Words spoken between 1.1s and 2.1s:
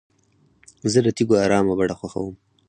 تیږو ارامه بڼه